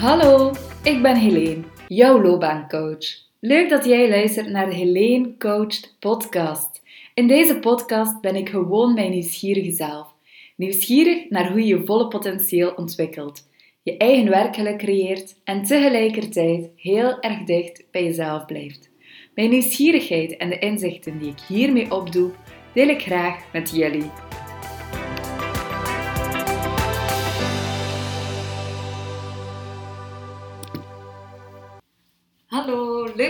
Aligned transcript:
Hallo, 0.00 0.52
ik 0.82 1.02
ben 1.02 1.16
Helene, 1.16 1.62
jouw 1.88 2.22
loopbaancoach. 2.22 3.06
Leuk 3.40 3.68
dat 3.68 3.84
jij 3.84 4.08
luistert 4.08 4.48
naar 4.48 4.66
de 4.66 4.74
Helene 4.74 5.36
Coached 5.38 5.96
podcast. 5.98 6.82
In 7.14 7.26
deze 7.26 7.58
podcast 7.58 8.20
ben 8.20 8.36
ik 8.36 8.48
gewoon 8.48 8.94
mijn 8.94 9.10
nieuwsgierige 9.10 9.70
zelf. 9.70 10.14
Nieuwsgierig 10.56 11.30
naar 11.30 11.50
hoe 11.50 11.60
je 11.60 11.66
je 11.66 11.84
volle 11.84 12.08
potentieel 12.08 12.72
ontwikkelt, 12.76 13.48
je 13.82 13.96
eigen 13.96 14.30
werkgeluk 14.30 14.78
creëert 14.78 15.40
en 15.44 15.64
tegelijkertijd 15.64 16.70
heel 16.76 17.20
erg 17.20 17.44
dicht 17.44 17.84
bij 17.90 18.04
jezelf 18.04 18.44
blijft. 18.44 18.90
Mijn 19.34 19.50
nieuwsgierigheid 19.50 20.36
en 20.36 20.48
de 20.48 20.58
inzichten 20.58 21.18
die 21.18 21.30
ik 21.30 21.40
hiermee 21.48 21.92
opdoe, 21.92 22.30
deel 22.74 22.88
ik 22.88 23.02
graag 23.02 23.52
met 23.52 23.70
jullie. 23.70 24.29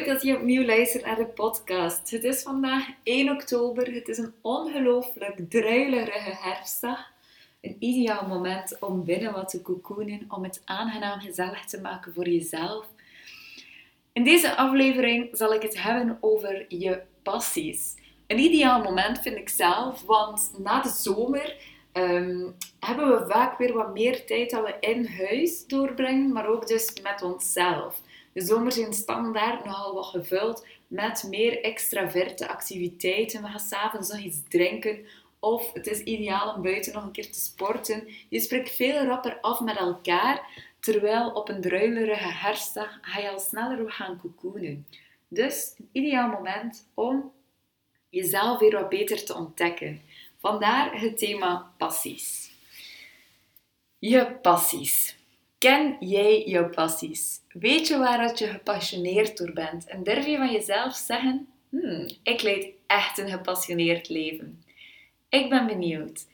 Dat 0.06 0.22
je 0.22 0.36
opnieuw 0.36 0.64
luistert 0.64 1.04
naar 1.04 1.16
de 1.16 1.26
podcast. 1.26 2.10
Het 2.10 2.24
is 2.24 2.42
vandaag 2.42 2.88
1 3.02 3.30
oktober. 3.30 3.94
Het 3.94 4.08
is 4.08 4.18
een 4.18 4.32
ongelooflijk 4.40 5.50
druilerige 5.50 6.36
herfstdag. 6.40 7.12
Een 7.60 7.76
ideaal 7.78 8.26
moment 8.26 8.76
om 8.80 9.04
binnen 9.04 9.32
wat 9.32 9.48
te 9.48 9.62
cocoonen, 9.62 10.24
om 10.28 10.42
het 10.42 10.62
aangenaam 10.64 11.20
gezellig 11.20 11.64
te 11.64 11.80
maken 11.80 12.14
voor 12.14 12.28
jezelf. 12.28 12.86
In 14.12 14.24
deze 14.24 14.56
aflevering 14.56 15.28
zal 15.32 15.54
ik 15.54 15.62
het 15.62 15.82
hebben 15.82 16.18
over 16.20 16.64
je 16.68 17.00
passies. 17.22 17.94
Een 18.26 18.38
ideaal 18.38 18.82
moment 18.82 19.18
vind 19.18 19.36
ik 19.36 19.48
zelf, 19.48 20.02
want 20.02 20.52
na 20.58 20.82
de 20.82 20.88
zomer 20.88 21.56
ehm, 21.92 22.46
hebben 22.80 23.08
we 23.08 23.24
vaak 23.28 23.58
weer 23.58 23.72
wat 23.72 23.92
meer 23.92 24.26
tijd 24.26 24.50
dat 24.50 24.64
we 24.64 24.76
in 24.80 25.06
huis 25.06 25.66
doorbrengen, 25.66 26.32
maar 26.32 26.46
ook 26.46 26.66
dus 26.66 26.92
met 27.02 27.22
onszelf. 27.22 28.00
De 28.32 28.40
zomers 28.40 28.74
zijn 28.74 28.92
standaard 28.92 29.64
nogal 29.64 29.94
wat 29.94 30.06
gevuld 30.06 30.66
met 30.86 31.26
meer 31.28 31.62
extraverte 31.62 32.48
activiteiten. 32.48 33.42
We 33.42 33.48
gaan 33.48 33.60
s'avonds 33.60 34.08
nog 34.08 34.20
iets 34.20 34.40
drinken 34.48 35.06
of 35.40 35.72
het 35.72 35.86
is 35.86 36.02
ideaal 36.02 36.54
om 36.54 36.62
buiten 36.62 36.92
nog 36.92 37.04
een 37.04 37.10
keer 37.10 37.30
te 37.30 37.40
sporten. 37.40 38.08
Je 38.28 38.40
spreekt 38.40 38.70
veel 38.70 39.04
rapper 39.04 39.40
af 39.40 39.60
met 39.60 39.76
elkaar, 39.76 40.64
terwijl 40.80 41.30
op 41.30 41.48
een 41.48 41.60
druilerige 41.60 42.32
herfstdag 42.32 42.98
ga 43.00 43.20
je 43.20 43.30
al 43.30 43.38
sneller 43.38 43.92
gaan 43.92 44.20
cocoonen. 44.20 44.86
Dus 45.28 45.74
een 45.78 45.88
ideaal 45.92 46.28
moment 46.28 46.88
om 46.94 47.32
jezelf 48.08 48.58
weer 48.58 48.72
wat 48.72 48.88
beter 48.88 49.24
te 49.24 49.34
ontdekken. 49.34 50.02
Vandaar 50.38 51.00
het 51.00 51.18
thema 51.18 51.72
passies. 51.78 52.50
Je 53.98 54.38
passies. 54.42 55.19
Ken 55.60 55.96
jij 55.98 56.44
jouw 56.44 56.68
passies? 56.68 57.40
Weet 57.48 57.86
je 57.86 57.98
waar 57.98 58.38
je 58.38 58.46
gepassioneerd 58.46 59.36
door 59.36 59.52
bent? 59.52 59.86
En 59.86 60.02
durf 60.02 60.26
je 60.26 60.36
van 60.36 60.52
jezelf 60.52 60.94
zeggen: 60.94 61.48
hmm, 61.68 62.08
ik 62.22 62.42
leid 62.42 62.66
echt 62.86 63.18
een 63.18 63.28
gepassioneerd 63.28 64.08
leven? 64.08 64.64
Ik 65.28 65.48
ben 65.48 65.66
benieuwd. 65.66 66.26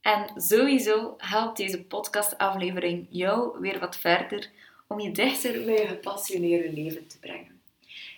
En 0.00 0.30
sowieso 0.36 1.14
helpt 1.18 1.56
deze 1.56 1.82
podcastaflevering 1.82 3.06
jou 3.10 3.60
weer 3.60 3.78
wat 3.78 3.96
verder 3.96 4.50
om 4.86 5.00
je 5.00 5.12
dichter 5.12 5.64
bij 5.64 5.80
je 5.80 5.86
gepassioneerde 5.86 6.72
leven 6.72 7.06
te 7.06 7.18
brengen. 7.18 7.60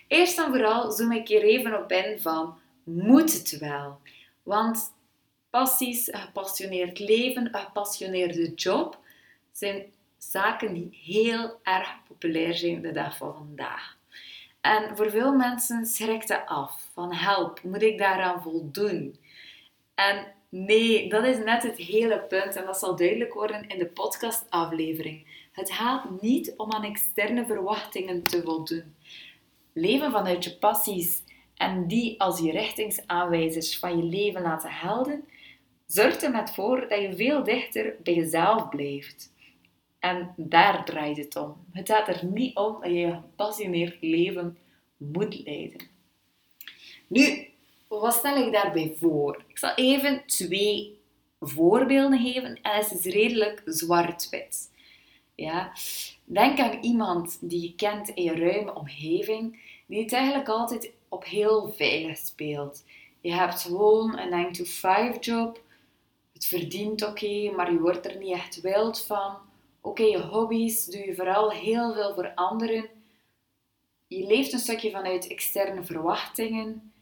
Eerst 0.07 0.39
en 0.39 0.45
vooral 0.45 0.91
zoom 0.91 1.11
ik 1.11 1.27
hier 1.27 1.43
even 1.43 1.83
op 1.83 1.91
in 1.91 2.19
van 2.19 2.57
moet 2.83 3.33
het 3.33 3.57
wel? 3.57 3.99
Want 4.43 4.93
passies, 5.49 6.13
een 6.13 6.19
gepassioneerd 6.19 6.99
leven, 6.99 7.45
een 7.53 7.61
gepassioneerde 7.61 8.53
job 8.53 9.01
zijn 9.51 9.92
zaken 10.31 10.73
die 10.73 10.99
heel 11.03 11.59
erg 11.63 11.89
populair 12.07 12.53
zijn 12.53 12.81
de 12.81 12.91
dag 12.91 13.17
van 13.17 13.33
vandaag. 13.33 13.97
En 14.61 14.97
voor 14.97 15.09
veel 15.09 15.33
mensen 15.33 15.85
schrikt 15.85 16.29
het 16.29 16.43
af 16.45 16.89
van 16.93 17.13
help, 17.13 17.63
moet 17.63 17.81
ik 17.81 17.97
daaraan 17.97 18.41
voldoen? 18.41 19.15
En 19.95 20.25
nee, 20.49 21.09
dat 21.09 21.25
is 21.25 21.37
net 21.37 21.63
het 21.63 21.77
hele 21.77 22.19
punt 22.19 22.55
en 22.55 22.65
dat 22.65 22.79
zal 22.79 22.95
duidelijk 22.95 23.33
worden 23.33 23.67
in 23.67 23.79
de 23.79 23.85
podcastaflevering. 23.85 25.47
Het 25.51 25.71
gaat 25.71 26.21
niet 26.21 26.53
om 26.57 26.71
aan 26.71 26.83
externe 26.83 27.45
verwachtingen 27.45 28.23
te 28.23 28.41
voldoen. 28.41 28.95
Leven 29.73 30.11
vanuit 30.11 30.43
je 30.43 30.57
passies 30.57 31.23
en 31.55 31.87
die 31.87 32.21
als 32.21 32.39
je 32.39 32.51
richtingsaanwijzers 32.51 33.79
van 33.79 33.97
je 33.97 34.03
leven 34.03 34.41
laten 34.41 34.71
helden, 34.71 35.27
zorgt 35.85 36.23
er 36.23 36.31
net 36.31 36.53
voor 36.53 36.87
dat 36.89 37.01
je 37.01 37.15
veel 37.15 37.43
dichter 37.43 37.95
bij 38.03 38.13
jezelf 38.13 38.69
blijft. 38.69 39.32
En 40.03 40.33
daar 40.37 40.85
draait 40.85 41.17
het 41.17 41.35
om. 41.35 41.65
Het 41.71 41.89
gaat 41.89 42.07
er 42.07 42.25
niet 42.25 42.55
om 42.55 42.77
dat 42.81 42.91
je 42.91 42.99
een 42.99 43.21
gepassioneerd 43.21 43.97
leven 44.01 44.57
moet 44.97 45.43
leiden. 45.43 45.87
Nu, 47.07 47.47
wat 47.87 48.13
stel 48.13 48.45
ik 48.45 48.51
daarbij 48.51 48.95
voor? 48.99 49.43
Ik 49.47 49.57
zal 49.57 49.73
even 49.75 50.23
twee 50.25 50.99
voorbeelden 51.39 52.19
geven 52.19 52.61
en 52.61 52.75
het 52.75 52.91
is 52.91 53.13
redelijk 53.13 53.61
zwart-wit. 53.65 54.71
Ja? 55.35 55.71
Denk 56.23 56.59
aan 56.59 56.81
iemand 56.81 57.37
die 57.41 57.61
je 57.61 57.75
kent 57.75 58.09
in 58.09 58.23
je 58.23 58.35
ruime 58.35 58.75
omgeving, 58.75 59.59
die 59.85 60.03
het 60.03 60.13
eigenlijk 60.13 60.49
altijd 60.49 60.91
op 61.09 61.25
heel 61.25 61.73
veilig 61.77 62.17
speelt. 62.17 62.83
Je 63.21 63.33
hebt 63.33 63.61
gewoon 63.61 64.17
een 64.17 64.55
9-to-5 64.55 65.19
job, 65.19 65.61
het 66.33 66.45
verdient 66.45 67.05
oké, 67.05 67.51
maar 67.51 67.71
je 67.71 67.79
wordt 67.79 68.05
er 68.05 68.17
niet 68.17 68.33
echt 68.33 68.61
wild 68.61 69.01
van. 69.01 69.51
Oké, 69.85 70.03
je 70.03 70.19
hobby's 70.21 70.85
doe 70.85 71.05
je 71.05 71.15
vooral 71.15 71.51
heel 71.51 71.93
veel 71.93 72.13
voor 72.13 72.33
anderen. 72.33 72.89
Je 74.07 74.25
leeft 74.25 74.53
een 74.53 74.59
stukje 74.59 74.91
vanuit 74.91 75.27
externe 75.27 75.83
verwachtingen. 75.83 76.93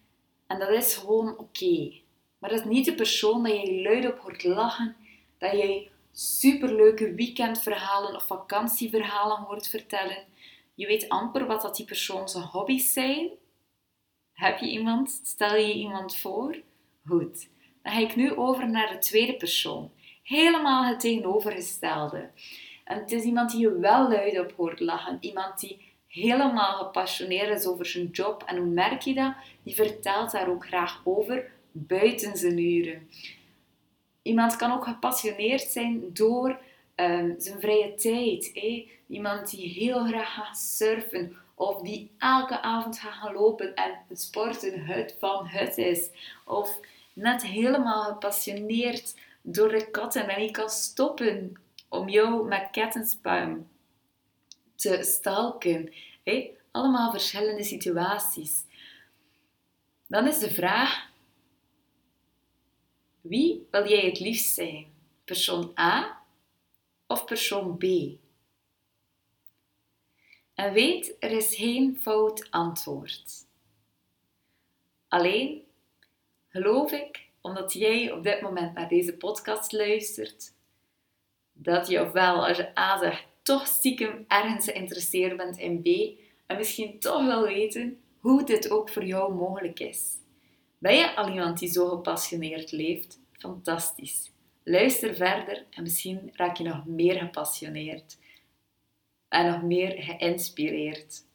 En 0.47 0.59
dat 0.59 0.69
is 0.69 0.95
gewoon 0.95 1.37
oké. 1.37 1.91
Maar 2.39 2.49
dat 2.49 2.59
is 2.59 2.65
niet 2.65 2.85
de 2.85 2.95
persoon 2.95 3.43
dat 3.43 3.61
je 3.61 3.81
luid 3.81 4.05
op 4.05 4.19
hoort 4.19 4.43
lachen, 4.43 4.95
dat 5.37 5.51
je 5.51 5.89
superleuke 6.11 7.13
weekendverhalen 7.13 8.15
of 8.15 8.25
vakantieverhalen 8.25 9.37
hoort 9.37 9.67
vertellen. 9.67 10.23
Je 10.73 10.87
weet 10.87 11.09
amper 11.09 11.45
wat 11.45 11.61
dat 11.61 11.75
die 11.75 11.85
persoon 11.85 12.29
zijn 12.29 12.43
hobby's 12.43 12.93
zijn. 12.93 13.29
Heb 14.33 14.59
je 14.59 14.69
iemand? 14.69 15.21
Stel 15.23 15.55
je 15.55 15.73
iemand 15.73 16.15
voor? 16.15 16.61
Goed. 17.05 17.49
Dan 17.83 17.93
ga 17.93 17.99
ik 17.99 18.15
nu 18.15 18.35
over 18.35 18.69
naar 18.69 18.89
de 18.89 18.97
tweede 18.97 19.35
persoon. 19.35 19.91
Helemaal 20.23 20.85
het 20.85 20.99
tegenovergestelde. 20.99 22.29
En 22.91 22.99
het 22.99 23.11
is 23.11 23.23
iemand 23.23 23.51
die 23.51 23.59
je 23.59 23.79
wel 23.79 24.09
luid 24.09 24.39
op 24.39 24.53
hoort 24.57 24.79
lachen. 24.79 25.17
Iemand 25.19 25.59
die 25.59 25.81
helemaal 26.07 26.77
gepassioneerd 26.77 27.59
is 27.59 27.65
over 27.65 27.85
zijn 27.85 28.07
job. 28.07 28.43
En 28.45 28.57
hoe 28.57 28.65
merk 28.65 29.01
je 29.01 29.13
dat? 29.13 29.33
Die 29.63 29.75
vertelt 29.75 30.31
daar 30.31 30.49
ook 30.49 30.65
graag 30.65 31.01
over 31.03 31.51
buiten 31.71 32.37
zijn 32.37 32.57
uren. 32.57 33.09
Iemand 34.21 34.55
kan 34.55 34.71
ook 34.71 34.83
gepassioneerd 34.83 35.61
zijn 35.61 36.13
door 36.13 36.59
ehm, 36.95 37.33
zijn 37.37 37.59
vrije 37.59 37.95
tijd. 37.95 38.45
Iemand 39.07 39.49
die 39.49 39.69
heel 39.69 40.05
graag 40.05 40.33
gaat 40.33 40.57
surfen 40.57 41.35
of 41.55 41.81
die 41.81 42.11
elke 42.17 42.61
avond 42.61 42.99
gaat 42.99 43.13
gaan 43.13 43.33
lopen 43.33 43.75
en 43.75 43.91
sporten 44.11 44.85
hut 44.85 45.15
van 45.19 45.47
hut 45.47 45.77
is. 45.77 46.09
Of 46.45 46.79
net 47.13 47.45
helemaal 47.45 48.03
gepassioneerd 48.03 49.15
door 49.41 49.69
de 49.69 49.91
katten 49.91 50.27
en 50.29 50.39
niet 50.39 50.51
kan 50.51 50.69
stoppen 50.69 51.57
om 51.91 52.09
jou 52.09 52.47
met 52.47 52.69
te 54.75 55.03
stalken. 55.03 55.93
Hey, 56.23 56.57
allemaal 56.71 57.11
verschillende 57.11 57.63
situaties. 57.63 58.65
Dan 60.07 60.27
is 60.27 60.39
de 60.39 60.51
vraag: 60.51 61.09
wie 63.21 63.67
wil 63.71 63.87
jij 63.87 64.05
het 64.05 64.19
liefst 64.19 64.53
zijn? 64.53 64.85
Persoon 65.23 65.73
A 65.79 66.21
of 67.07 67.25
persoon 67.25 67.77
B? 67.77 67.83
En 70.53 70.73
weet, 70.73 71.15
er 71.19 71.31
is 71.31 71.55
geen 71.55 71.97
fout 72.01 72.47
antwoord. 72.51 73.45
Alleen 75.07 75.63
geloof 76.47 76.91
ik, 76.91 77.29
omdat 77.41 77.73
jij 77.73 78.11
op 78.11 78.23
dit 78.23 78.41
moment 78.41 78.73
naar 78.73 78.87
deze 78.87 79.17
podcast 79.17 79.71
luistert, 79.71 80.53
dat 81.63 81.87
je 81.87 82.05
ofwel 82.05 82.47
als 82.47 82.57
je 82.57 82.79
A 82.79 82.99
zegt 82.99 83.25
toch 83.41 83.67
stiekem 83.67 84.25
ergens 84.27 84.65
geïnteresseerd 84.65 85.37
bent 85.37 85.57
in 85.57 85.81
B 85.81 85.87
en 86.45 86.57
misschien 86.57 86.99
toch 86.99 87.25
wel 87.25 87.43
weten 87.43 87.99
hoe 88.19 88.43
dit 88.43 88.71
ook 88.71 88.89
voor 88.89 89.05
jou 89.05 89.33
mogelijk 89.33 89.79
is. 89.79 90.13
Ben 90.77 90.95
je 90.95 91.15
al 91.15 91.29
iemand 91.29 91.59
die 91.59 91.69
zo 91.69 91.89
gepassioneerd 91.89 92.71
leeft? 92.71 93.19
Fantastisch. 93.37 94.31
Luister 94.63 95.15
verder 95.15 95.65
en 95.69 95.83
misschien 95.83 96.29
raak 96.33 96.57
je 96.57 96.63
nog 96.63 96.85
meer 96.85 97.15
gepassioneerd 97.19 98.17
en 99.29 99.51
nog 99.51 99.61
meer 99.61 100.01
geïnspireerd. 100.01 101.25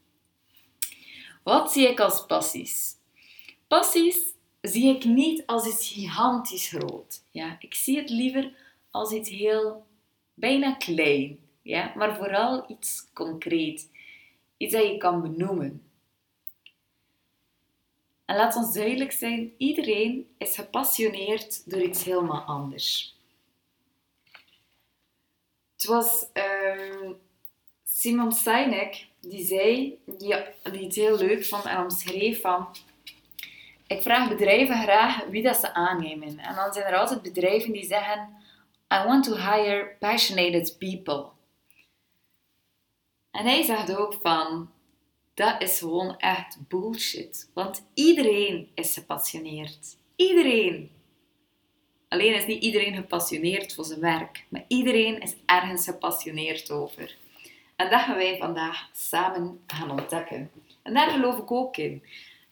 Wat 1.43 1.73
zie 1.73 1.89
ik 1.89 2.01
als 2.01 2.27
passies? 2.27 2.95
Passies 3.69 4.19
zie 4.61 4.95
ik 4.95 5.05
niet 5.05 5.47
als 5.47 5.67
iets 5.67 5.93
gigantisch 5.93 6.69
groot. 6.69 7.23
Ja, 7.31 7.57
ik 7.61 7.75
zie 7.75 7.99
het 7.99 8.11
liever 8.11 8.53
als 8.91 9.13
iets 9.13 9.31
heel 9.31 9.87
bijna 10.37 10.75
klein. 10.75 11.39
ja? 11.63 11.93
maar 11.97 12.17
vooral 12.17 12.65
iets 12.71 13.11
concreet. 13.13 13.91
Iets 14.57 14.75
dat 14.75 14.87
je 14.87 14.97
kan 14.97 15.23
benoemen. 15.23 15.83
En 18.25 18.37
laat 18.37 18.57
ons 18.57 18.75
duidelijk 18.75 19.13
zijn, 19.13 19.53
iedereen 19.57 20.35
is 20.39 20.55
gepassioneerd 20.55 21.71
door 21.71 21.81
iets 21.81 22.05
helemaal 22.05 22.41
anders. 22.41 23.17
Het 25.73 25.85
was 25.85 26.27
um, 26.33 27.19
Simon 27.85 28.33
Sinek 28.33 29.07
die 29.21 29.45
zei, 29.45 29.99
die, 30.05 30.37
die 30.73 30.85
het 30.85 30.95
heel 30.95 31.17
leuk 31.17 31.45
vond 31.45 31.65
en 31.65 31.83
omschreef 31.83 32.41
van 32.41 32.69
ik 33.87 34.03
vraag 34.03 34.29
bedrijven 34.29 34.83
graag 34.83 35.25
wie 35.25 35.43
dat 35.43 35.57
ze 35.57 35.75
aannemen. 35.75 36.39
En 36.39 36.55
dan 36.55 36.73
zijn 36.73 36.87
er 36.87 36.97
altijd 36.97 37.23
bedrijven 37.23 37.73
die 37.73 37.85
zeggen 37.85 38.29
I 38.93 39.05
want 39.07 39.25
to 39.25 39.35
hire 39.35 39.97
passionate 39.99 40.77
people. 40.79 41.27
En 43.31 43.45
hij 43.45 43.63
zegt 43.63 43.97
ook 43.97 44.19
van 44.23 44.71
dat 45.35 45.63
is 45.63 45.79
gewoon 45.79 46.17
echt 46.17 46.59
bullshit. 46.69 47.51
Want 47.55 47.87
iedereen 47.95 48.71
is 48.75 48.95
gepassioneerd. 48.95 49.97
Iedereen. 50.17 50.91
Alleen 52.09 52.35
is 52.35 52.47
niet 52.47 52.63
iedereen 52.63 52.95
gepassioneerd 52.95 53.75
voor 53.75 53.85
zijn 53.85 54.01
werk, 54.01 54.45
maar 54.49 54.65
iedereen 54.69 55.21
is 55.21 55.37
ergens 55.47 55.85
gepassioneerd 55.85 56.71
over. 56.71 57.17
En 57.77 57.91
dat 57.91 58.01
gaan 58.01 58.17
wij 58.17 58.39
vandaag 58.39 58.89
samen 58.93 59.61
gaan 59.67 59.91
ontdekken. 59.91 60.51
En 60.83 60.95
daar 60.95 61.11
geloof 61.11 61.39
ik 61.39 61.51
ook 61.51 61.77
in. 61.77 62.03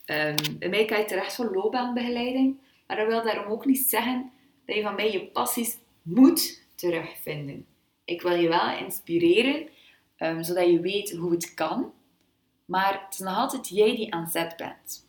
Um, 0.06 0.58
bij 0.58 0.68
mij 0.68 0.84
kan 0.84 0.98
je 0.98 1.04
terecht 1.04 1.34
voor 1.34 1.54
loopbaanbegeleiding, 1.54 2.56
maar 2.86 2.96
dat 2.96 3.06
wil 3.06 3.22
daarom 3.22 3.52
ook 3.52 3.64
niet 3.64 3.88
zeggen 3.88 4.32
dat 4.66 4.76
je 4.76 4.82
van 4.82 4.94
mij 4.94 5.12
je 5.12 5.26
passies 5.26 5.76
moet 6.04 6.62
terugvinden. 6.74 7.66
Ik 8.04 8.22
wil 8.22 8.34
je 8.34 8.48
wel 8.48 8.76
inspireren, 8.78 9.68
um, 10.18 10.42
zodat 10.42 10.66
je 10.66 10.80
weet 10.80 11.12
hoe 11.12 11.30
het 11.30 11.54
kan, 11.54 11.92
maar 12.64 13.04
het 13.04 13.14
is 13.14 13.18
nog 13.18 13.36
altijd 13.36 13.68
jij 13.68 13.96
die 13.96 14.14
aan 14.14 14.28
zet 14.28 14.56
bent. 14.56 15.06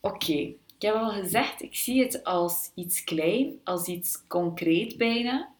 Oké, 0.00 0.32
ik 0.32 0.86
heb 0.86 0.94
al 0.94 1.10
gezegd, 1.10 1.62
ik 1.62 1.74
zie 1.74 2.02
het 2.02 2.24
als 2.24 2.70
iets 2.74 3.04
klein, 3.04 3.60
als 3.64 3.86
iets 3.86 4.26
concreet 4.26 4.96
bijna. 4.96 5.52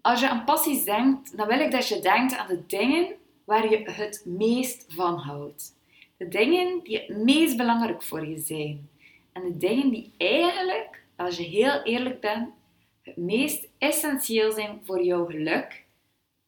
Als 0.00 0.20
je 0.20 0.28
aan 0.28 0.44
passies 0.44 0.84
denkt, 0.84 1.36
dan 1.36 1.46
wil 1.46 1.60
ik 1.60 1.70
dat 1.70 1.88
je 1.88 2.00
denkt 2.00 2.36
aan 2.36 2.46
de 2.46 2.66
dingen 2.66 3.14
waar 3.44 3.70
je 3.70 3.90
het 3.90 4.22
meest 4.24 4.84
van 4.88 5.18
houdt. 5.18 5.74
De 6.16 6.28
dingen 6.28 6.80
die 6.82 6.98
het 6.98 7.08
meest 7.08 7.56
belangrijk 7.56 8.02
voor 8.02 8.26
je 8.26 8.38
zijn. 8.38 8.90
En 9.32 9.42
de 9.42 9.56
dingen 9.56 9.90
die 9.90 10.12
eigenlijk, 10.16 11.04
als 11.16 11.36
je 11.36 11.42
heel 11.42 11.82
eerlijk 11.82 12.20
bent, 12.20 12.54
het 13.02 13.16
meest 13.16 13.68
essentieel 13.78 14.52
zijn 14.52 14.80
voor 14.84 15.04
jouw 15.04 15.26
geluk. 15.26 15.84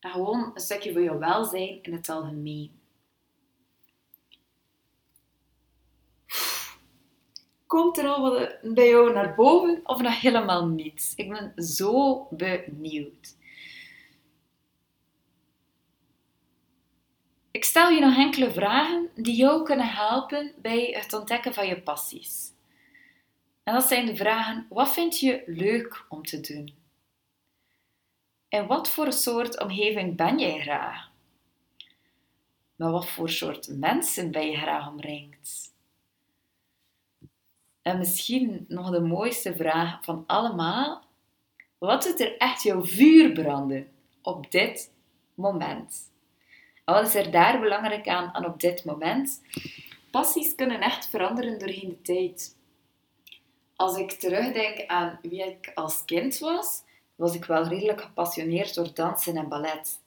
En 0.01 0.11
gewoon 0.11 0.51
een 0.55 0.61
stukje 0.61 0.93
voor 0.93 1.03
jouw 1.03 1.19
welzijn 1.19 1.83
in 1.83 1.93
het 1.93 2.09
algemeen. 2.09 2.77
Komt 7.67 7.99
er 7.99 8.07
al 8.07 8.21
wat 8.21 8.59
bij 8.63 8.89
jou 8.89 9.13
naar 9.13 9.35
boven 9.35 9.81
of 9.85 10.01
nog 10.01 10.21
helemaal 10.21 10.67
niets? 10.67 11.15
Ik 11.15 11.29
ben 11.29 11.65
zo 11.65 12.27
benieuwd. 12.31 13.37
Ik 17.51 17.65
stel 17.65 17.91
je 17.91 18.01
nog 18.01 18.17
enkele 18.17 18.53
vragen 18.53 19.11
die 19.15 19.37
jou 19.37 19.65
kunnen 19.65 19.89
helpen 19.89 20.53
bij 20.57 20.95
het 21.01 21.13
ontdekken 21.13 21.55
van 21.55 21.67
je 21.67 21.83
passies. 21.83 22.53
En 23.69 23.75
dat 23.75 23.85
zijn 23.85 24.07
de 24.07 24.17
vragen: 24.17 24.67
wat 24.69 24.93
vind 24.93 25.19
je 25.19 25.43
leuk 25.47 26.05
om 26.09 26.23
te 26.23 26.41
doen? 26.41 26.75
En 28.49 28.67
wat 28.67 28.91
voor 28.91 29.13
soort 29.13 29.61
omgeving 29.61 30.17
ben 30.17 30.39
jij 30.39 30.61
graag? 30.61 31.11
Met 32.77 32.91
wat 32.91 33.09
voor 33.09 33.31
soort 33.31 33.69
mensen 33.69 34.31
ben 34.31 34.51
je 34.51 34.57
graag 34.57 34.89
omringd? 34.89 35.75
En 37.83 37.99
misschien 37.99 38.65
nog 38.69 38.91
de 38.91 39.01
mooiste 39.01 39.57
vraag 39.57 40.05
van 40.05 40.25
allemaal: 40.27 41.05
wat 41.79 42.03
doet 42.03 42.21
er 42.21 42.37
echt 42.37 42.63
jouw 42.63 42.85
vuur 42.85 43.33
branden 43.33 43.89
op 44.23 44.51
dit 44.51 44.93
moment? 45.35 46.13
Wat 46.85 47.07
is 47.07 47.15
er 47.15 47.31
daar 47.31 47.61
belangrijk 47.61 48.09
aan, 48.09 48.35
aan 48.35 48.47
op 48.47 48.61
dit 48.61 48.85
moment? 48.85 49.43
Passies 50.11 50.55
kunnen 50.55 50.81
echt 50.81 51.09
veranderen 51.09 51.59
doorheen 51.59 51.89
de 51.89 52.01
tijd. 52.03 52.57
Als 53.79 53.97
ik 53.97 54.11
terugdenk 54.13 54.87
aan 54.87 55.19
wie 55.23 55.45
ik 55.45 55.71
als 55.75 56.05
kind 56.05 56.39
was, 56.39 56.83
was 57.15 57.35
ik 57.35 57.45
wel 57.45 57.69
redelijk 57.69 58.01
gepassioneerd 58.01 58.75
door 58.75 58.95
dansen 58.95 59.37
en 59.37 59.49
ballet. 59.49 60.01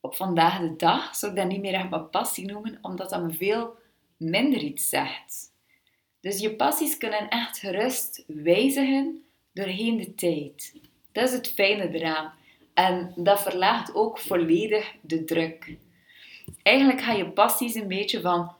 Op 0.00 0.14
vandaag 0.14 0.60
de 0.60 0.76
dag 0.76 1.16
zou 1.16 1.32
ik 1.32 1.38
dat 1.38 1.48
niet 1.48 1.60
meer 1.60 1.74
echt 1.74 1.90
mijn 1.90 2.10
passie 2.10 2.46
noemen, 2.46 2.78
omdat 2.82 3.10
dat 3.10 3.22
me 3.22 3.32
veel 3.32 3.76
minder 4.16 4.58
iets 4.58 4.88
zegt. 4.88 5.52
Dus 6.20 6.40
je 6.40 6.56
passies 6.56 6.96
kunnen 6.96 7.28
echt 7.28 7.58
gerust 7.58 8.24
wijzigen 8.26 9.24
doorheen 9.52 9.96
de 9.96 10.14
tijd. 10.14 10.74
Dat 11.12 11.28
is 11.28 11.32
het 11.32 11.52
fijne 11.52 11.88
eraan. 11.88 12.32
En 12.74 13.12
dat 13.16 13.42
verlaagt 13.42 13.94
ook 13.94 14.18
volledig 14.18 14.94
de 15.00 15.24
druk 15.24 15.76
eigenlijk 16.64 17.00
ga 17.00 17.12
je 17.12 17.30
passies 17.30 17.74
een 17.74 17.88
beetje 17.88 18.20
van 18.20 18.52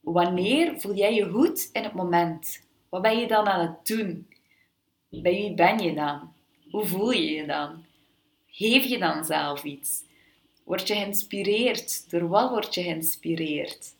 wanneer 0.00 0.80
voel 0.80 0.94
jij 0.94 1.14
je 1.14 1.30
goed 1.30 1.70
in 1.72 1.82
het 1.82 1.92
moment? 1.92 2.65
Wat 2.88 3.02
ben 3.02 3.18
je 3.18 3.26
dan 3.26 3.46
aan 3.46 3.60
het 3.60 3.86
doen? 3.86 4.28
Bij 5.08 5.32
wie 5.32 5.54
ben 5.54 5.78
je 5.78 5.94
dan? 5.94 6.32
Hoe 6.70 6.86
voel 6.86 7.10
je 7.10 7.32
je 7.32 7.46
dan? 7.46 7.84
Geef 8.46 8.84
je 8.84 8.98
dan 8.98 9.24
zelf 9.24 9.64
iets? 9.64 10.02
Word 10.64 10.88
je 10.88 10.94
geïnspireerd? 10.94 12.10
Door 12.10 12.28
wat 12.28 12.50
word 12.50 12.74
je 12.74 12.82
geïnspireerd? 12.82 13.94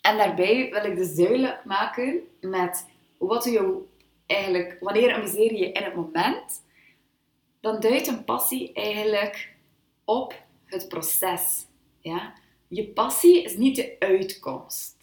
En 0.00 0.16
daarbij 0.16 0.70
wil 0.70 0.84
ik 0.84 0.96
dus 0.96 1.14
duidelijk 1.14 1.64
maken 1.64 2.20
met 2.40 2.86
wat 3.18 3.44
je 3.44 3.82
eigenlijk, 4.26 4.76
wanneer 4.80 5.14
amuseer 5.14 5.54
je 5.54 5.72
in 5.72 5.82
het 5.82 5.94
moment, 5.94 6.62
dan 7.60 7.80
duidt 7.80 8.06
een 8.06 8.24
passie 8.24 8.72
eigenlijk 8.72 9.54
op 10.04 10.42
het 10.64 10.88
proces. 10.88 11.66
Ja? 12.00 12.34
Je 12.68 12.86
passie 12.86 13.42
is 13.42 13.56
niet 13.56 13.76
de 13.76 13.96
uitkomst. 13.98 15.01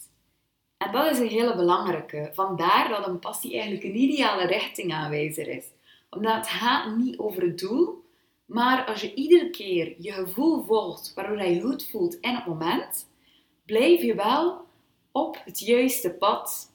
En 0.80 0.92
dat 0.92 1.12
is 1.12 1.20
een 1.20 1.28
hele 1.28 1.56
belangrijke. 1.56 2.30
Vandaar 2.34 2.90
dat 2.90 3.08
een 3.08 3.20
passie 3.20 3.54
eigenlijk 3.54 3.84
een 3.84 3.96
ideale 3.96 4.46
richtingaanwijzer 4.46 5.48
is. 5.48 5.66
Omdat 6.10 6.36
het 6.36 6.48
gaat 6.48 6.96
niet 6.98 7.18
over 7.18 7.42
het 7.42 7.60
doel, 7.60 8.04
maar 8.46 8.86
als 8.86 9.02
je 9.02 9.14
iedere 9.14 9.50
keer 9.50 9.96
je 9.98 10.12
gevoel 10.12 10.64
volgt 10.64 11.14
waardoor 11.16 11.42
je 11.42 11.62
goed 11.62 11.90
voelt 11.90 12.20
in 12.20 12.36
het 12.36 12.46
moment, 12.46 13.10
blijf 13.66 14.02
je 14.02 14.16
wel 14.16 14.66
op 15.12 15.42
het 15.46 15.60
juiste 15.60 16.10
pad. 16.10 16.72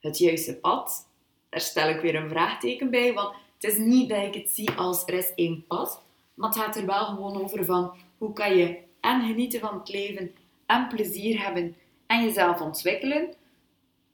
Het 0.00 0.18
juiste 0.18 0.56
pad, 0.56 1.08
daar 1.48 1.60
stel 1.60 1.88
ik 1.88 2.00
weer 2.00 2.14
een 2.14 2.28
vraagteken 2.28 2.90
bij, 2.90 3.12
want 3.12 3.34
het 3.54 3.72
is 3.72 3.78
niet 3.78 4.08
dat 4.08 4.22
ik 4.22 4.34
het 4.34 4.50
zie 4.50 4.70
als 4.70 5.06
er 5.06 5.14
is 5.14 5.34
één 5.34 5.64
pad, 5.66 6.02
maar 6.34 6.48
het 6.48 6.58
gaat 6.58 6.76
er 6.76 6.86
wel 6.86 7.04
gewoon 7.04 7.42
over 7.42 7.64
van 7.64 7.96
hoe 8.18 8.32
kan 8.32 8.56
je 8.56 8.78
en 9.00 9.26
genieten 9.26 9.60
van 9.60 9.78
het 9.78 9.88
leven 9.88 10.34
en 10.66 10.88
plezier 10.88 11.44
hebben 11.44 11.76
en 12.12 12.24
jezelf 12.24 12.60
ontwikkelen 12.60 13.34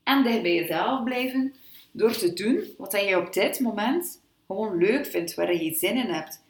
en 0.02 0.22
dicht 0.22 0.42
bij 0.42 0.54
jezelf 0.54 1.04
blijven 1.04 1.54
door 1.92 2.12
te 2.12 2.32
doen 2.32 2.74
wat 2.76 2.92
je 2.92 3.18
op 3.18 3.32
dit 3.32 3.60
moment 3.60 4.22
gewoon 4.46 4.76
leuk 4.76 5.06
vindt, 5.06 5.34
waar 5.34 5.54
je 5.54 5.74
zin 5.74 5.96
in 5.96 6.10
hebt. 6.10 6.42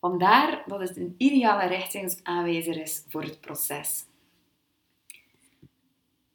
Vandaar 0.00 0.62
dat 0.66 0.80
het 0.80 0.96
een 0.96 1.14
ideale 1.18 1.66
richtingsaanwijzer 1.66 2.80
is 2.80 3.02
voor 3.08 3.22
het 3.22 3.40
proces. 3.40 4.04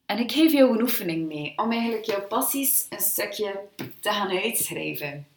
En 0.05 0.17
ik 0.17 0.31
geef 0.31 0.51
jou 0.51 0.71
een 0.73 0.81
oefening 0.81 1.27
mee 1.27 1.53
om 1.55 1.71
eigenlijk 1.71 2.05
jouw 2.05 2.27
passies 2.27 2.85
een 2.89 2.99
stukje 2.99 3.67
te 3.75 4.09
gaan 4.09 4.29
uitschrijven. 4.29 5.27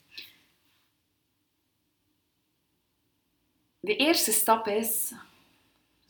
De 3.80 3.96
eerste 3.96 4.32
stap 4.32 4.66
is, 4.66 5.12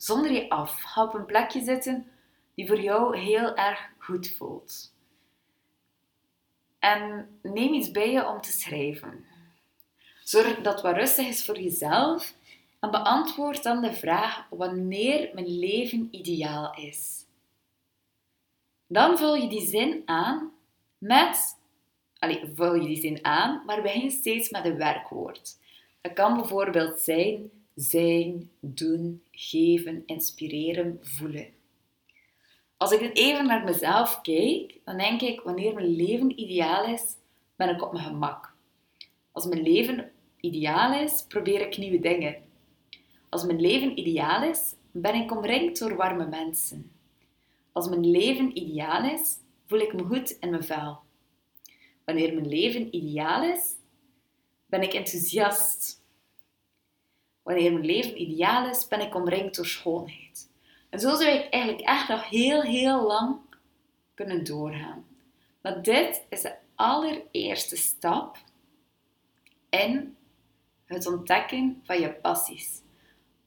zonder 0.03 0.31
je 0.31 0.49
af, 0.49 0.81
ga 0.81 1.03
op 1.03 1.13
een 1.13 1.25
plekje 1.25 1.63
zitten 1.63 2.07
die 2.55 2.67
voor 2.67 2.79
jou 2.79 3.17
heel 3.17 3.55
erg 3.55 3.89
goed 3.97 4.29
voelt. 4.37 4.93
En 6.79 7.27
neem 7.41 7.73
iets 7.73 7.91
bij 7.91 8.11
je 8.11 8.27
om 8.27 8.41
te 8.41 8.51
schrijven. 8.51 9.25
Zorg 10.23 10.61
dat 10.61 10.81
wat 10.81 10.95
rustig 10.95 11.27
is 11.27 11.45
voor 11.45 11.59
jezelf 11.59 12.35
en 12.79 12.91
beantwoord 12.91 13.63
dan 13.63 13.81
de 13.81 13.93
vraag 13.93 14.47
wanneer 14.49 15.29
mijn 15.33 15.59
leven 15.59 16.07
ideaal 16.11 16.75
is. 16.75 17.25
Dan 18.87 19.17
vul 19.17 19.35
je 19.35 19.47
die 19.47 19.67
zin 19.67 20.01
aan 20.05 20.51
met, 20.97 21.59
allez, 22.19 22.43
vul 22.53 22.73
je 22.73 22.87
die 22.87 22.99
zin 22.99 23.25
aan, 23.25 23.63
maar 23.65 23.81
begin 23.81 24.11
steeds 24.11 24.49
met 24.49 24.65
een 24.65 24.77
werkwoord. 24.77 25.57
Dat 26.01 26.13
kan 26.13 26.37
bijvoorbeeld 26.37 26.99
zijn 26.99 27.51
zijn, 27.75 28.49
doen, 28.59 29.23
geven, 29.31 30.03
inspireren, 30.05 30.97
voelen. 31.01 31.47
Als 32.77 32.91
ik 32.91 33.17
even 33.17 33.45
naar 33.45 33.63
mezelf 33.63 34.21
kijk, 34.21 34.79
dan 34.85 34.97
denk 34.97 35.21
ik, 35.21 35.41
wanneer 35.41 35.73
mijn 35.73 35.95
leven 35.95 36.39
ideaal 36.39 36.93
is, 36.93 37.15
ben 37.55 37.69
ik 37.69 37.81
op 37.81 37.91
mijn 37.91 38.05
gemak. 38.05 38.55
Als 39.31 39.45
mijn 39.45 39.61
leven 39.61 40.11
ideaal 40.39 41.03
is, 41.03 41.25
probeer 41.27 41.61
ik 41.61 41.77
nieuwe 41.77 41.99
dingen. 41.99 42.35
Als 43.29 43.45
mijn 43.45 43.61
leven 43.61 43.99
ideaal 43.99 44.43
is, 44.43 44.75
ben 44.91 45.15
ik 45.15 45.31
omringd 45.31 45.79
door 45.79 45.95
warme 45.95 46.27
mensen. 46.27 46.91
Als 47.71 47.89
mijn 47.89 48.09
leven 48.09 48.57
ideaal 48.57 49.03
is, 49.03 49.37
voel 49.65 49.79
ik 49.79 49.93
me 49.93 50.03
goed 50.03 50.37
in 50.39 50.49
mijn 50.49 50.63
vel. 50.63 50.99
Wanneer 52.05 52.33
mijn 52.33 52.47
leven 52.47 52.95
ideaal 52.95 53.43
is, 53.43 53.71
ben 54.65 54.81
ik 54.81 54.93
enthousiast. 54.93 56.02
Wanneer 57.43 57.73
mijn 57.73 57.85
leven 57.85 58.21
ideaal 58.21 58.69
is, 58.69 58.87
ben 58.87 59.01
ik 59.01 59.15
omringd 59.15 59.55
door 59.55 59.65
schoonheid. 59.65 60.49
En 60.89 60.99
zo 60.99 61.15
zou 61.15 61.29
ik 61.29 61.49
eigenlijk 61.49 61.87
echt 61.87 62.07
nog 62.07 62.29
heel, 62.29 62.61
heel 62.61 63.07
lang 63.07 63.37
kunnen 64.13 64.43
doorgaan. 64.43 65.05
Maar 65.61 65.81
dit 65.81 66.25
is 66.29 66.41
de 66.41 66.55
allereerste 66.75 67.75
stap 67.75 68.37
in 69.69 70.15
het 70.85 71.07
ontdekken 71.07 71.81
van 71.83 71.99
je 71.99 72.13
passies. 72.13 72.81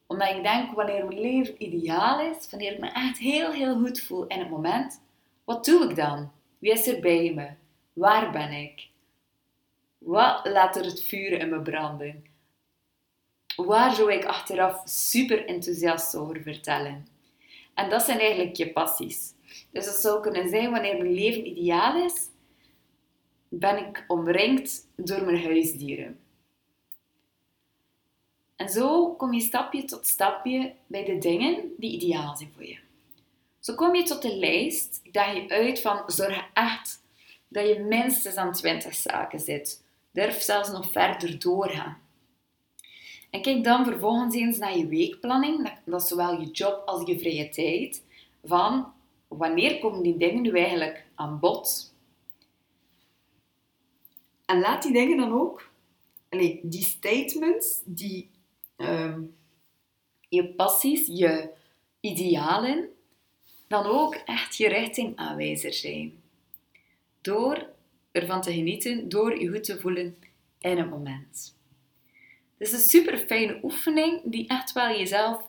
Omdat 0.06 0.30
ik 0.30 0.42
denk, 0.42 0.72
wanneer 0.72 1.06
mijn 1.06 1.20
leven 1.20 1.62
ideaal 1.62 2.20
is, 2.20 2.50
wanneer 2.50 2.72
ik 2.72 2.78
me 2.78 2.88
echt 2.88 3.18
heel, 3.18 3.52
heel 3.52 3.78
goed 3.78 4.00
voel 4.00 4.26
in 4.26 4.38
het 4.38 4.50
moment, 4.50 5.02
wat 5.44 5.64
doe 5.64 5.90
ik 5.90 5.96
dan? 5.96 6.32
Wie 6.58 6.72
is 6.72 6.86
er 6.86 7.00
bij 7.00 7.32
me? 7.34 7.50
Waar 7.92 8.32
ben 8.32 8.52
ik? 8.52 8.88
Wat 9.98 10.46
laat 10.46 10.76
er 10.76 10.84
het 10.84 11.02
vuur 11.02 11.32
in 11.32 11.48
me 11.48 11.60
branden? 11.60 12.24
Waar 13.56 13.94
zou 13.94 14.12
ik 14.12 14.24
achteraf 14.24 14.82
super 14.84 15.46
enthousiast 15.46 16.14
over 16.14 16.42
vertellen? 16.42 17.06
En 17.74 17.90
dat 17.90 18.02
zijn 18.02 18.18
eigenlijk 18.18 18.56
je 18.56 18.72
passies. 18.72 19.32
Dus 19.70 19.86
het 19.86 19.94
zou 19.94 20.20
kunnen 20.22 20.48
zijn 20.48 20.70
wanneer 20.70 20.96
mijn 20.96 21.14
leven 21.14 21.46
ideaal 21.46 22.04
is, 22.04 22.28
ben 23.48 23.86
ik 23.86 24.04
omringd 24.08 24.88
door 24.96 25.24
mijn 25.24 25.42
huisdieren. 25.42 26.18
En 28.56 28.68
zo 28.68 29.14
kom 29.14 29.32
je 29.32 29.40
stapje 29.40 29.84
tot 29.84 30.06
stapje 30.06 30.74
bij 30.86 31.04
de 31.04 31.18
dingen 31.18 31.72
die 31.76 31.92
ideaal 31.92 32.36
zijn 32.36 32.50
voor 32.54 32.66
je. 32.66 32.78
Zo 33.60 33.74
kom 33.74 33.94
je 33.94 34.02
tot 34.02 34.22
de 34.22 34.36
lijst. 34.36 35.00
Daag 35.12 35.34
je 35.34 35.48
uit 35.48 35.80
van 35.80 36.02
zorg 36.06 36.48
echt 36.54 37.02
dat 37.48 37.68
je 37.68 37.78
minstens 37.78 38.36
aan 38.36 38.52
20 38.52 38.94
zaken 38.94 39.40
zit. 39.40 39.82
Durf 40.10 40.40
zelfs 40.40 40.70
nog 40.70 40.92
verder 40.92 41.38
doorgaan. 41.38 42.05
En 43.36 43.42
kijk 43.42 43.64
dan 43.64 43.84
vervolgens 43.84 44.34
eens 44.34 44.58
naar 44.58 44.78
je 44.78 44.86
weekplanning. 44.86 45.70
Dat 45.84 46.02
is 46.02 46.08
zowel 46.08 46.40
je 46.40 46.50
job 46.50 46.82
als 46.86 47.06
je 47.06 47.18
vrije 47.18 47.48
tijd. 47.48 48.04
Van 48.44 48.92
wanneer 49.28 49.78
komen 49.78 50.02
die 50.02 50.16
dingen 50.16 50.42
nu 50.42 50.50
eigenlijk 50.50 51.06
aan 51.14 51.38
bod? 51.40 51.94
En 54.44 54.60
laat 54.60 54.82
die 54.82 54.92
dingen 54.92 55.16
dan 55.16 55.32
ook, 55.32 55.70
die 56.62 56.82
statements, 56.82 57.82
die 57.84 58.30
Ehm, 58.76 59.22
je 60.28 60.48
passies, 60.48 61.06
je 61.06 61.50
idealen, 62.00 62.88
dan 63.66 63.86
ook 63.86 64.14
echt 64.14 64.56
je 64.56 64.68
richting 64.68 65.16
aanwijzer 65.16 65.72
zijn. 65.72 66.22
Door 67.20 67.68
ervan 68.12 68.40
te 68.40 68.52
genieten, 68.52 69.08
door 69.08 69.40
je 69.40 69.48
goed 69.48 69.64
te 69.64 69.80
voelen 69.80 70.16
in 70.58 70.78
het 70.78 70.90
moment. 70.90 71.55
Het 72.58 72.68
is 72.68 72.72
een 72.72 72.88
super 72.88 73.18
fijne 73.18 73.58
oefening 73.62 74.20
die 74.24 74.48
echt 74.48 74.72
wel 74.72 74.98
jezelf, 74.98 75.48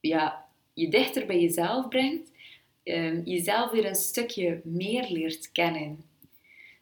ja, 0.00 0.46
je 0.74 0.88
dichter 0.88 1.26
bij 1.26 1.40
jezelf 1.40 1.88
brengt, 1.88 2.30
um, 2.84 3.22
jezelf 3.24 3.70
weer 3.70 3.84
een 3.84 3.94
stukje 3.94 4.60
meer 4.64 5.06
leert 5.08 5.52
kennen. 5.52 6.04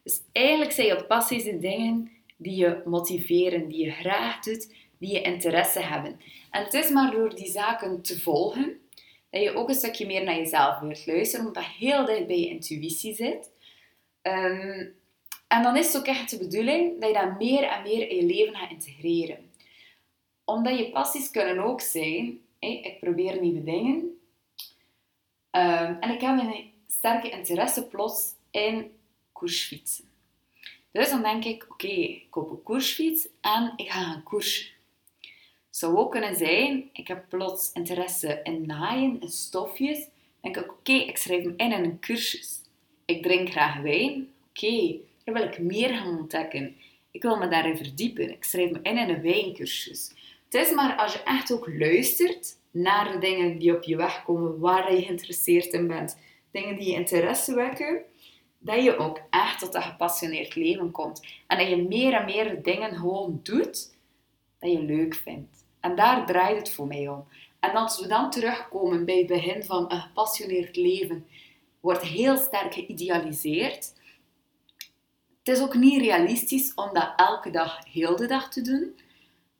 Dus 0.03 0.21
eigenlijk 0.31 0.71
zijn 0.71 0.87
je 0.87 1.05
passies 1.05 1.43
de 1.43 1.59
dingen 1.59 2.11
die 2.37 2.55
je 2.55 2.81
motiveren, 2.85 3.67
die 3.67 3.85
je 3.85 3.91
graag 3.91 4.39
doet, 4.39 4.73
die 4.97 5.13
je 5.13 5.21
interesse 5.21 5.79
hebben. 5.79 6.19
En 6.51 6.63
het 6.63 6.73
is 6.73 6.89
maar 6.89 7.11
door 7.11 7.35
die 7.35 7.51
zaken 7.51 8.01
te 8.01 8.19
volgen 8.19 8.79
dat 9.29 9.41
je 9.41 9.55
ook 9.55 9.69
een 9.69 9.75
stukje 9.75 10.05
meer 10.05 10.23
naar 10.23 10.35
jezelf 10.35 10.79
wilt 10.79 11.05
luisteren, 11.05 11.45
omdat 11.45 11.63
dat 11.63 11.73
heel 11.77 12.05
dicht 12.05 12.27
bij 12.27 12.39
je 12.39 12.47
intuïtie 12.47 13.15
zit. 13.15 13.51
Ehm, 14.21 14.85
en 15.47 15.63
dan 15.63 15.77
is 15.77 15.87
het 15.87 15.97
ook 15.97 16.07
echt 16.07 16.29
de 16.29 16.37
bedoeling 16.37 17.01
dat 17.01 17.09
je 17.09 17.15
dat 17.15 17.37
meer 17.37 17.63
en 17.63 17.83
meer 17.83 18.09
in 18.09 18.15
je 18.15 18.23
leven 18.23 18.55
gaat 18.55 18.71
integreren. 18.71 19.46
Omdat 20.47 20.77
je 20.77 20.89
passies 20.89 21.31
kunnen 21.31 21.59
ook 21.63 21.81
zijn, 21.81 22.39
ik 22.59 22.99
probeer 22.99 23.41
nieuwe 23.41 23.63
dingen. 23.63 23.95
Um, 25.51 25.97
en 25.99 26.09
ik 26.09 26.21
heb 26.21 26.39
een 26.39 26.71
sterke 26.87 27.29
interesse 27.29 27.87
plots 27.87 28.33
in 28.51 28.91
koersfietsen. 29.31 30.05
Dus 30.91 31.09
dan 31.09 31.21
denk 31.21 31.45
ik, 31.45 31.65
oké, 31.69 31.87
ik 31.87 32.27
koop 32.29 32.49
een 32.49 32.63
koersfiets 32.63 33.27
en 33.41 33.73
ik 33.75 33.91
ga 33.91 34.03
gaan 34.03 34.23
koersen 34.23 34.75
zou 35.77 35.97
ook 35.97 36.11
kunnen 36.11 36.35
zijn, 36.35 36.89
ik 36.93 37.07
heb 37.07 37.25
plots 37.29 37.71
interesse 37.73 38.39
in 38.43 38.65
naaien, 38.65 39.21
in 39.21 39.29
stofjes. 39.29 39.99
Dan 39.99 40.51
denk 40.53 40.57
ik, 40.57 40.71
oké, 40.71 40.91
ik 40.91 41.17
schrijf 41.17 41.43
me 41.43 41.53
in 41.57 41.71
in 41.71 41.83
een 41.83 41.99
cursus. 41.99 42.61
Ik 43.05 43.23
drink 43.23 43.49
graag 43.49 43.81
wijn. 43.81 44.29
Oké, 44.49 44.95
daar 45.23 45.35
wil 45.35 45.43
ik 45.43 45.59
meer 45.59 45.89
gaan 45.89 46.17
ontdekken. 46.17 46.75
Ik 47.11 47.21
wil 47.21 47.37
me 47.37 47.47
daarin 47.47 47.77
verdiepen. 47.77 48.31
Ik 48.31 48.43
schrijf 48.43 48.71
me 48.71 48.79
in 48.81 48.97
in 48.97 49.09
een 49.09 49.21
wijncursus. 49.21 50.11
Het 50.49 50.67
is 50.67 50.73
maar 50.73 50.95
als 50.95 51.13
je 51.13 51.23
echt 51.23 51.51
ook 51.51 51.67
luistert 51.67 52.57
naar 52.71 53.11
de 53.11 53.17
dingen 53.17 53.57
die 53.57 53.75
op 53.75 53.83
je 53.83 53.95
weg 53.95 54.23
komen, 54.23 54.59
waar 54.59 54.93
je 54.93 55.01
geïnteresseerd 55.01 55.73
in 55.73 55.87
bent, 55.87 56.17
dingen 56.51 56.77
die 56.77 56.89
je 56.89 56.95
interesse 56.95 57.55
wekken, 57.55 58.01
dat 58.57 58.83
je 58.83 58.97
ook 58.97 59.21
echt 59.29 59.59
tot 59.59 59.75
een 59.75 59.81
gepassioneerd 59.81 60.55
leven 60.55 60.91
komt. 60.91 61.25
En 61.47 61.57
dat 61.57 61.69
je 61.69 61.87
meer 61.87 62.13
en 62.13 62.25
meer 62.25 62.63
dingen 62.63 62.95
gewoon 62.95 63.39
doet 63.43 63.95
dat 64.59 64.71
je 64.71 64.81
leuk 64.81 65.15
vindt. 65.15 65.65
En 65.79 65.95
daar 65.95 66.25
draait 66.25 66.57
het 66.57 66.71
voor 66.71 66.87
mij 66.87 67.07
om. 67.07 67.27
En 67.59 67.71
als 67.71 67.99
we 67.99 68.07
dan 68.07 68.31
terugkomen 68.31 69.05
bij 69.05 69.17
het 69.17 69.27
begin 69.27 69.63
van 69.63 69.91
een 69.91 70.01
gepassioneerd 70.01 70.75
leven, 70.75 71.27
wordt 71.79 72.03
heel 72.03 72.37
sterk 72.37 72.73
geïdealiseerd. 72.73 73.93
Het 75.43 75.55
is 75.55 75.61
ook 75.61 75.75
niet 75.75 76.01
realistisch 76.01 76.73
om 76.73 76.93
dat 76.93 77.13
elke 77.15 77.49
dag, 77.49 77.79
heel 77.91 78.15
de 78.15 78.27
dag 78.27 78.51
te 78.51 78.61
doen. 78.61 78.95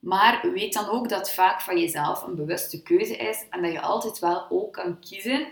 Maar 0.07 0.49
weet 0.53 0.73
dan 0.73 0.89
ook 0.89 1.09
dat 1.09 1.31
vaak 1.31 1.61
van 1.61 1.79
jezelf 1.79 2.23
een 2.23 2.35
bewuste 2.35 2.83
keuze 2.83 3.15
is 3.15 3.45
en 3.49 3.61
dat 3.61 3.71
je 3.71 3.81
altijd 3.81 4.19
wel 4.19 4.49
ook 4.49 4.73
kan 4.73 4.99
kiezen 4.99 5.47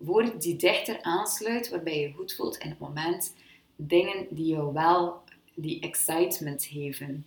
voor 0.00 0.38
die 0.38 0.56
dichter 0.56 1.02
aansluit, 1.02 1.68
waarbij 1.68 2.00
je 2.00 2.12
goed 2.12 2.34
voelt 2.34 2.58
in 2.58 2.68
het 2.68 2.78
moment. 2.78 3.34
Dingen 3.76 4.26
die 4.30 4.54
je 4.56 4.72
wel 4.72 5.22
die 5.54 5.80
excitement 5.80 6.64
geven 6.64 7.26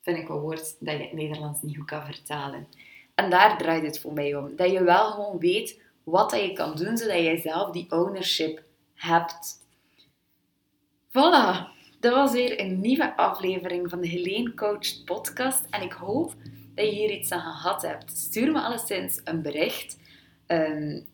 vind 0.00 0.18
ik 0.18 0.28
een 0.28 0.38
woord 0.38 0.76
dat 0.78 0.94
je 0.94 1.00
in 1.00 1.00
het 1.00 1.12
Nederlands 1.12 1.62
niet 1.62 1.76
goed 1.76 1.86
kan 1.86 2.04
vertalen. 2.04 2.68
En 3.14 3.30
daar 3.30 3.58
draait 3.58 3.84
het 3.84 4.00
voor 4.00 4.12
mij 4.12 4.36
om. 4.36 4.56
Dat 4.56 4.70
je 4.70 4.84
wel 4.84 5.10
gewoon 5.10 5.38
weet 5.38 5.80
wat 6.02 6.30
dat 6.30 6.40
je 6.40 6.52
kan 6.52 6.76
doen, 6.76 6.96
zodat 6.96 7.16
jij 7.18 7.40
zelf 7.40 7.70
die 7.70 7.90
ownership 7.90 8.62
hebt. 8.94 9.64
Voilà, 11.08 11.72
dat 12.02 12.14
was 12.14 12.32
weer 12.32 12.60
een 12.60 12.80
nieuwe 12.80 13.16
aflevering 13.16 13.90
van 13.90 14.00
de 14.00 14.08
Helene 14.08 14.54
Coached 14.54 15.04
podcast. 15.04 15.66
En 15.70 15.82
ik 15.82 15.92
hoop 15.92 16.34
dat 16.74 16.84
je 16.84 16.92
hier 16.92 17.10
iets 17.10 17.30
aan 17.30 17.40
gehad 17.40 17.82
hebt. 17.82 18.16
Stuur 18.16 18.52
me 18.52 18.60
alleszins 18.60 19.20
een 19.24 19.42
bericht, 19.42 19.98
een, 20.46 21.06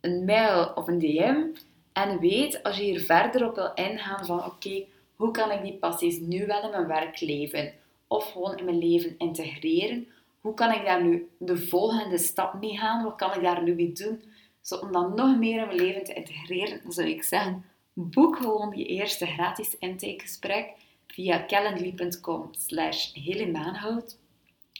een 0.00 0.24
mail 0.24 0.72
of 0.74 0.86
een 0.86 0.98
DM. 0.98 1.44
En 1.92 2.18
weet, 2.18 2.62
als 2.62 2.76
je 2.76 2.82
hier 2.82 3.00
verder 3.00 3.48
op 3.48 3.54
wil 3.54 3.72
ingaan 3.74 4.26
van 4.26 4.44
oké, 4.44 4.84
hoe 5.16 5.30
kan 5.30 5.50
ik 5.50 5.62
die 5.62 5.78
passies 5.78 6.18
nu 6.18 6.46
wel 6.46 6.64
in 6.64 6.70
mijn 6.70 6.86
werk 6.86 7.20
leven? 7.20 7.72
of 8.10 8.32
gewoon 8.32 8.58
in 8.58 8.64
mijn 8.64 8.78
leven 8.78 9.14
integreren. 9.18 10.06
Hoe 10.40 10.54
kan 10.54 10.72
ik 10.72 10.84
daar 10.84 11.02
nu 11.02 11.28
de 11.38 11.56
volgende 11.56 12.18
stap 12.18 12.60
mee 12.60 12.78
gaan? 12.78 13.04
Wat 13.04 13.16
kan 13.16 13.34
ik 13.34 13.42
daar 13.42 13.62
nu 13.62 13.74
mee 13.74 13.92
doen? 13.92 14.22
Zo, 14.60 14.76
om 14.76 14.92
dan 14.92 15.14
nog 15.14 15.38
meer 15.38 15.60
in 15.60 15.66
mijn 15.66 15.80
leven 15.80 16.04
te 16.04 16.14
integreren, 16.14 16.80
zou 16.88 17.08
ik 17.08 17.22
zeggen, 17.22 17.64
boek 18.08 18.36
gewoon 18.36 18.76
je 18.76 18.86
eerste 18.86 19.26
gratis 19.26 19.78
intakegesprek 19.78 20.72
via 21.06 21.46
calendly.com 21.46 22.50
slash 22.58 23.12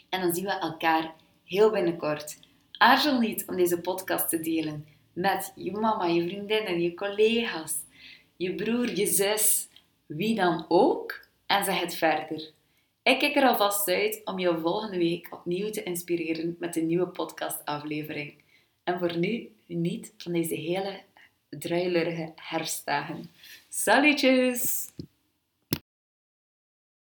En 0.08 0.20
dan 0.20 0.34
zien 0.34 0.44
we 0.44 0.58
elkaar 0.58 1.14
heel 1.44 1.70
binnenkort. 1.70 2.38
Aarzel 2.78 3.20
niet 3.20 3.44
om 3.46 3.56
deze 3.56 3.80
podcast 3.80 4.28
te 4.28 4.40
delen 4.40 4.86
met 5.12 5.52
je 5.56 5.72
mama, 5.72 6.04
je 6.04 6.28
vriendinnen, 6.28 6.80
je 6.80 6.94
collega's, 6.94 7.74
je 8.36 8.54
broer, 8.54 8.96
je 8.96 9.06
zus, 9.06 9.68
wie 10.06 10.34
dan 10.34 10.64
ook. 10.68 11.28
En 11.46 11.64
zeg 11.64 11.80
het 11.80 11.94
verder. 11.94 12.52
Ik 13.02 13.18
kijk 13.18 13.36
er 13.36 13.48
alvast 13.48 13.88
uit 13.88 14.20
om 14.24 14.38
jou 14.38 14.60
volgende 14.60 14.98
week 14.98 15.28
opnieuw 15.30 15.70
te 15.70 15.82
inspireren 15.82 16.56
met 16.58 16.76
een 16.76 16.86
nieuwe 16.86 17.08
podcastaflevering. 17.08 18.42
En 18.84 18.98
voor 18.98 19.16
nu, 19.16 19.50
niet 19.66 20.14
van 20.16 20.32
deze 20.32 20.54
hele 20.54 21.00
druilerige 21.52 22.32
herfstdagen. 22.36 23.28
Salutjes! 23.68 24.92